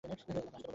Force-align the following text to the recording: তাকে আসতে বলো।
তাকে 0.03 0.13
আসতে 0.15 0.31
বলো। 0.37 0.69